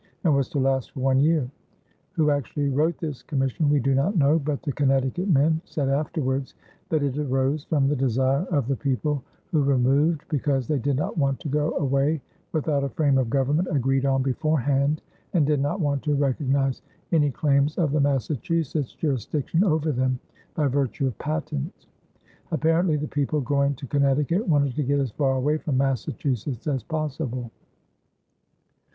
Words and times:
and 0.23 0.35
was 0.35 0.49
to 0.49 0.57
last 0.57 0.89
for 0.89 0.99
one 1.01 1.19
year. 1.19 1.47
Who 2.13 2.31
actually 2.31 2.69
wrote 2.69 2.97
this 2.97 3.21
commission 3.21 3.69
we 3.69 3.79
do 3.79 3.93
not 3.93 4.15
know, 4.17 4.39
but 4.39 4.63
the 4.63 4.71
Connecticut 4.71 5.27
men 5.29 5.61
said 5.63 5.89
afterwards 5.89 6.55
that 6.89 7.03
it 7.03 7.19
arose 7.19 7.65
from 7.65 7.87
the 7.87 7.95
desire 7.95 8.45
of 8.49 8.67
the 8.67 8.75
people 8.75 9.23
who 9.51 9.61
removed, 9.61 10.23
because 10.27 10.67
they 10.67 10.79
did 10.79 10.95
not 10.95 11.19
want 11.19 11.39
to 11.41 11.49
go 11.49 11.73
away 11.75 12.19
without 12.51 12.83
a 12.83 12.89
frame 12.89 13.19
of 13.19 13.29
government 13.29 13.67
agreed 13.69 14.03
on 14.07 14.23
beforehand 14.23 15.03
and 15.33 15.45
did 15.45 15.59
not 15.59 15.79
want 15.79 16.01
to 16.05 16.15
recognize 16.15 16.81
"any 17.11 17.29
claymes 17.29 17.77
of 17.77 17.91
the 17.91 18.01
Massachusetts 18.01 18.93
jurisdiction 18.95 19.63
over 19.63 19.91
them 19.91 20.19
by 20.55 20.67
vertew 20.67 21.05
of 21.05 21.17
Patent." 21.19 21.85
Apparently 22.49 22.95
the 22.95 23.07
people 23.07 23.39
going 23.39 23.75
to 23.75 23.85
Connecticut 23.85 24.47
wanted 24.47 24.75
to 24.77 24.81
get 24.81 24.99
as 24.99 25.11
far 25.11 25.33
away 25.35 25.59
from 25.59 25.77
Massachusetts 25.77 26.65
as 26.65 26.81
possible. 26.81 27.51